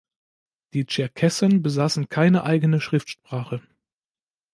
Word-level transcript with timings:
Die 0.73 0.85
Tscherkessen 0.87 1.61
besaßen 1.61 2.09
keine 2.09 2.43
eigene 2.43 2.81
Schriftsprache. 2.81 3.61